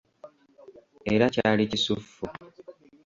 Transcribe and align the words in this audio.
Era 1.13 1.25
kyali 1.33 1.63
kisuffu! 1.71 2.25